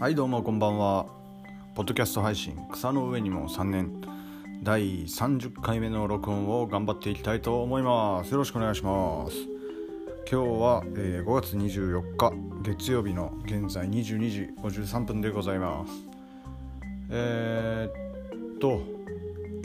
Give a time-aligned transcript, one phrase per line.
[0.00, 1.06] はいどうもこんばんは。
[1.74, 4.00] ポッドキャスト配信草の上にも3年
[4.62, 8.30] 第30回目の録音を頑張っていきたいと思います。
[8.30, 9.34] よろしくお願いします。
[10.30, 12.32] 今日は、えー、5月24日
[12.62, 15.92] 月曜日の現在22時53分でございます。
[17.10, 18.80] えー、っと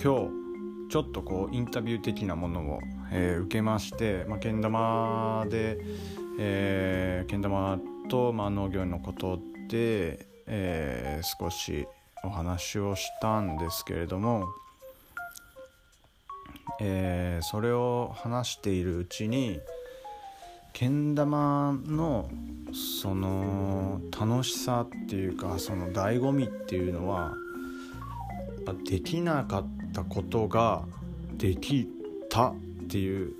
[0.04, 2.80] 今日ちょっとこうインタビュー的なものを、
[3.12, 5.78] えー、受けましてまあ、けん玉で、
[6.40, 7.78] えー、けん玉
[8.10, 11.88] と、まあ、農業のことで、えー、少し
[12.24, 14.48] お話をしたんですけれども、
[16.80, 19.60] えー、それを話しているうちに
[20.74, 22.30] けん玉の
[22.74, 27.34] その楽しさっていうかその醍醐味っていうのは
[28.90, 30.84] できなかったことが
[31.34, 31.88] でき
[32.30, 32.56] たっ
[32.90, 33.34] ていう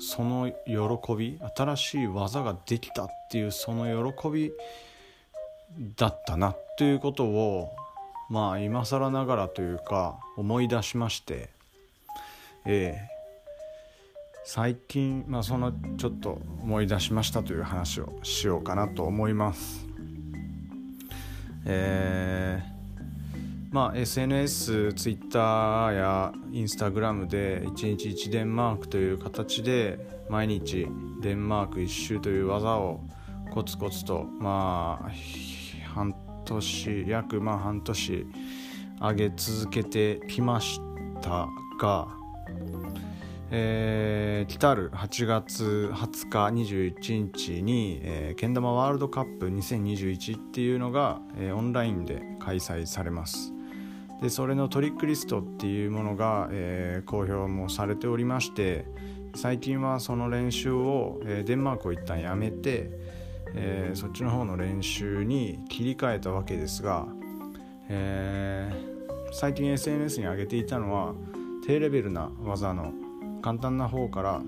[0.00, 4.50] その喜び新しい技ができたっていうその喜び
[5.78, 7.70] だったなということを
[8.28, 11.50] まあ今更ながらというか思い出しまして
[12.66, 13.20] ええ。
[14.44, 19.86] 最近まあそのちょっと思い出しましたという話をしようかなと思います。
[21.66, 22.80] えー
[23.70, 30.88] まあ、SNS、Twitter や Instagram で1日1デンマークという形で毎日
[31.20, 33.00] デンマーク1周という技を
[33.52, 35.10] コツコツとまあ
[36.54, 38.26] 年約まあ半年
[39.00, 40.80] 上げ続けてきまし
[41.22, 41.48] た
[41.80, 42.08] が、
[43.50, 53.52] えー、来たる8月20日21日に、えー、けん玉ワールドカップ2021っていうのが、えー、オンラインで開催されます。
[54.20, 58.84] でそれのトリックリストっていうものが、えー、公表もされておりまして
[59.34, 62.90] 最近はその練習を、えー、デンマークを一旦やめて、
[63.54, 67.06] えー、そっちの方の練習に切り替えたわけですが、
[67.88, 71.14] えー、最近 SNS に上げていたのは
[71.66, 72.92] 低レベルな技の
[73.42, 74.40] 簡単な方から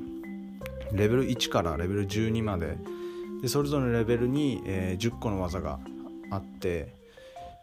[0.93, 2.77] レベル1からレベル12まで
[3.41, 5.81] でそれぞれのレベルに、えー、10個の技が
[6.31, 6.95] あって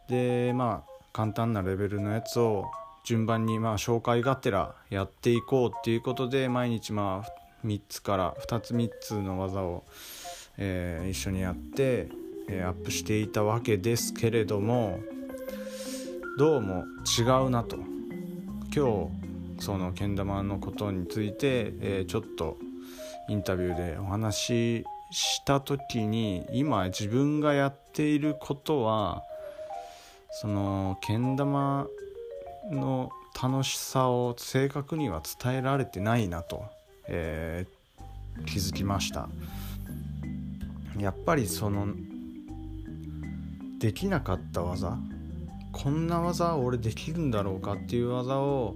[0.10, 2.66] でまあ簡単なレベルのやつを
[3.06, 9.84] 順番にまあ紹介がてらやっていこうっていうことで毎日まあ3つから2つ3つの技を
[10.62, 12.09] えー、一緒にやって、
[12.50, 15.00] えー、アップしていたわけですけれども
[16.38, 16.84] どうも
[17.18, 17.78] 違うなと
[18.75, 19.09] 今
[19.58, 22.58] 日そのけん玉のことについて、えー、ちょっと
[23.30, 29.24] インタビューでお話しした時に今自分がやっていることは
[30.31, 31.88] そのけん玉
[32.69, 33.12] の
[33.42, 36.66] 楽しさを正確には伝えられてないなと、
[37.08, 39.30] えー、気づきました。
[40.98, 41.88] やっぱりその
[43.80, 44.98] できなかった技
[45.72, 48.76] こんな技俺できるんだろうかっていう技を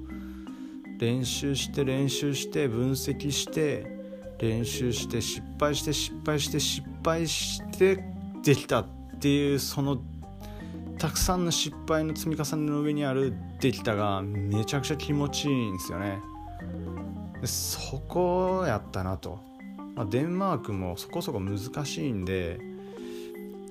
[1.00, 3.85] 練習して練習して分析して
[4.40, 8.03] 練習して失敗して失敗して失敗して
[8.44, 8.85] できたっ
[9.19, 10.02] ていうその
[10.97, 16.19] たくさんの失敗の積み重ねの上にあるできたがめちゃくちゃ気持ちいいんですよね。
[17.44, 19.53] そこやったなと。
[19.95, 22.59] まあ、デンマークもそこそこ難しいんで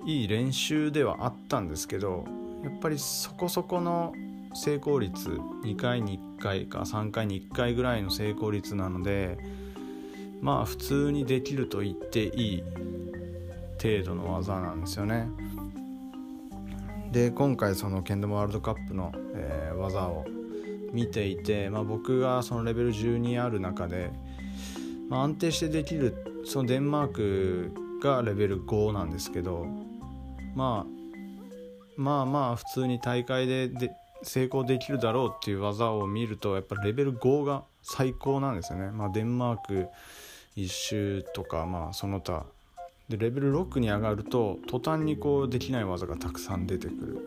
[0.04, 2.24] いい練習ではあったんですけど
[2.62, 4.12] やっぱりそこそこの
[4.54, 5.30] 成功率
[5.64, 9.38] 2回に1回か3回に1回ぐらいの成功率なので
[10.40, 12.62] まあ普通にできると言っていい
[13.82, 15.28] 程度の技なんですよね。
[17.10, 20.24] で今回そのケンドワールドカップの、えー、技を
[20.92, 24.10] 見ていて、まあ、僕がそのレベル12ある中で
[25.12, 29.66] まあ、安定してできるそのデンマークがレベル5なんですけど、
[30.56, 38.90] まあ、まあまあ普通に大会でで成功できるだろうっていう技を見るとやっぱレベル5が最高なんですよね。
[38.90, 39.88] まあ、デンマーク
[40.56, 42.46] 1周とか、まあ、その他
[43.10, 47.26] でレベル6に上がると途端にこうできない技がたくさん出てくる。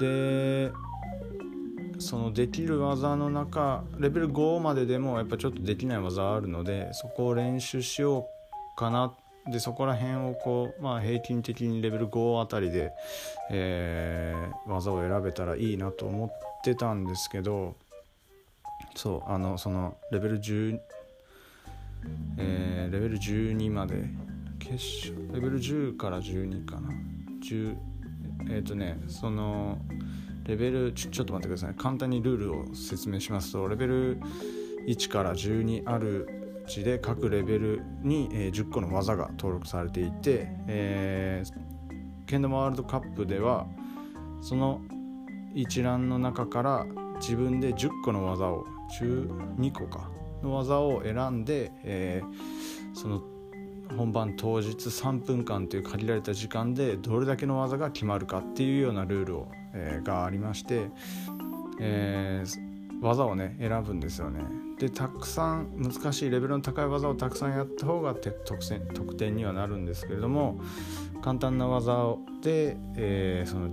[0.00, 0.72] で
[1.98, 8.28] そのできる技の中レベル5まででもやっぱちょっとできない技あるのでそこを練習しよ
[8.74, 9.14] うかな。
[9.50, 12.90] でそこら辺をこう、まあ、平均的にレベル5あたりで、
[13.48, 17.76] えー、技を選べたらいいなと思ってたんですけど
[18.96, 20.80] そうあのそのレベル10、
[22.38, 24.02] えー、レベル12まで
[24.58, 26.90] 決勝レベル10から12かな。
[27.48, 27.76] 10
[28.50, 29.78] えっ、ー、とねその
[30.46, 31.74] レベルちょっと待ってください。
[31.74, 34.20] 簡単にルールを説明しますとレベル
[34.86, 36.28] 1から12ある
[36.64, 43.66] うちで各レベルに、えー、10個の技が登録されていて、えー、ケンドマワールドカップでは
[44.40, 44.80] その
[45.54, 46.86] 一覧の中から
[47.20, 48.64] 自分で10個の技を
[49.00, 50.10] 12個か
[50.42, 53.22] の技を選んで、えー、その
[53.96, 60.88] 本番当日3分間という限られた時間でどれだけの技が決まるかっていうようなルールを、えー、がありまして、
[61.80, 64.40] えー、技をね選ぶんですよね。
[64.78, 70.60] でたくさん難しいレベルの高い技をたくさんやった方が得点にはなるんですけれども
[71.22, 73.70] 簡単な技で、えー、その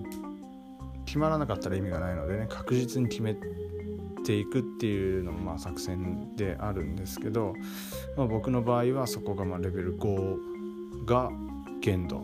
[1.05, 3.35] 決まらなかったら意味がないのでね確実に決め
[4.25, 7.53] ていくっていうのもまあ作戦であるんですけど、
[8.15, 11.29] まあ、僕の場合はそこがまレベル5が
[11.81, 12.23] 限度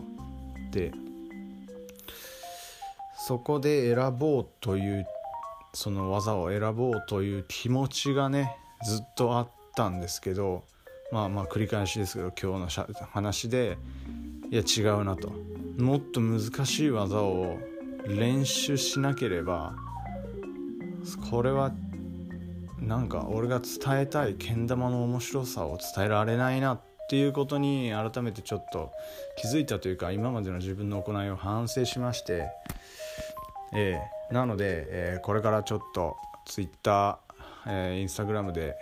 [0.71, 0.93] で
[3.27, 5.05] そこで選ぼうという
[5.73, 8.55] その技を選ぼうという気持ちがね
[8.85, 10.63] ずっとあったんですけど
[11.11, 13.77] まあまあ繰り返しですけど今日の話で
[14.51, 15.31] いや違うなと。
[15.77, 17.57] もっと難しい技を
[18.07, 19.75] 練習しなければ
[21.29, 21.71] これは
[22.79, 28.91] なんか俺が伝えたいけん玉の面白さを伝えられないなっていうことに改めてちょっと
[29.37, 32.49] 気づいたというか今までの自分の行いを反省しまして、
[33.73, 37.19] えー、なので、えー、これからちょっと Twitter、
[37.67, 38.75] えー、Instagram で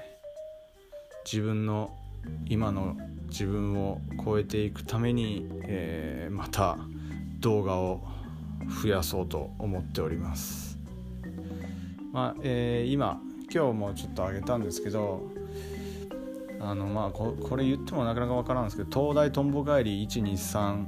[1.25, 1.97] 自分の
[2.47, 2.95] 今の
[3.29, 6.77] 自分を超えていくために、えー、また
[7.39, 8.01] 動画を
[8.81, 10.77] 増やそうと思っております。
[12.11, 13.21] まあえー、今
[13.53, 15.29] 今日もちょっと上げたんですけど
[16.59, 20.85] あのまあこれ言ってもなかなか分からんですけど東大とんぼ返り123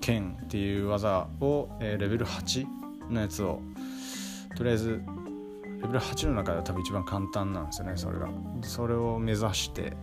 [0.00, 3.60] 剣っていう技を、えー、レベル8のやつを。
[4.56, 5.02] とりあえず
[5.80, 8.28] レベル8の中では多分一番簡単なんですよねそれが。
[8.62, 9.96] それを目指して、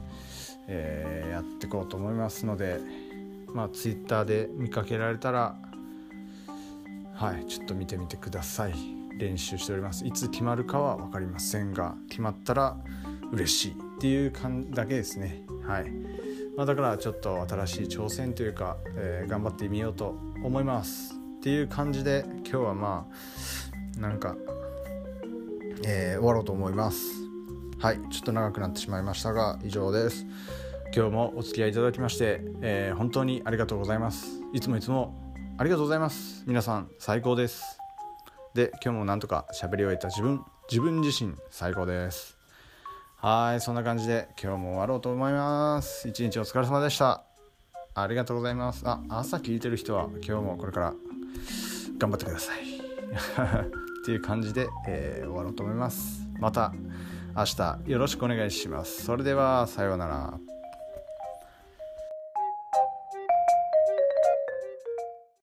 [0.68, 2.80] えー、やっていこうと思いますので
[3.54, 5.56] まあ Twitter で見かけられたら
[7.13, 8.74] はいちょっと見てみてください。
[9.19, 10.07] 練習しております。
[10.07, 12.78] いつ決まるかは分かりませんが決まったら
[13.31, 15.44] 嬉しいっていう感だけですね。
[15.68, 15.92] はい、
[16.56, 21.19] まあ、だからちょっと新しい挑戦というか、えー、頑張ってみようと思います。
[21.39, 23.07] っていう感じで今日はま
[23.97, 24.36] あなんか、
[25.86, 27.00] えー、終わろうと思います。
[27.80, 30.25] はいちょっと長くなってしまいましたが以上です。
[30.94, 34.41] 今日もお付き合いいただきまして、えー、本当にありがとうございます。
[34.51, 36.44] いつもいつもありがとうございます。
[36.45, 37.80] 皆さん最高です。
[38.53, 42.38] で今日もなんとか喋り終えた自分自分自身最高です。
[43.15, 46.06] はいそんな感じで今日も終わろうと思います。
[46.09, 47.24] 一日お疲れ様でした。
[47.95, 48.83] ありがとうございます。
[48.86, 50.94] あ朝聞いてる人は今日もこれから
[51.98, 52.80] 頑張ってください。
[54.02, 56.28] っていう感じで、えー、終わろうと思います。
[56.40, 56.74] また
[57.36, 59.04] 明日よろしくお願いします。
[59.04, 60.40] それではさようなら。